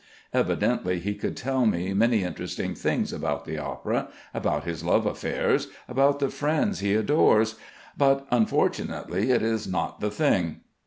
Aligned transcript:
Evidently 0.33 0.97
he 0.97 1.13
could 1.13 1.37
tell 1.37 1.67
me 1.67 1.93
many 1.93 2.23
interesting 2.23 2.73
things 2.73 3.13
about 3.13 3.45
the 3.45 3.59
opera, 3.59 4.07
about 4.33 4.63
his 4.63 4.83
love 4.83 5.05
affairs, 5.05 5.67
about 5.87 6.17
the 6.17 6.29
friends 6.31 6.79
he 6.79 6.95
adores; 6.95 7.53
but, 7.95 8.25
unfortunately, 8.31 9.29
it 9.29 9.43
is 9.43 9.67
not 9.67 9.99
the 9.99 10.09
thing. 10.09 10.61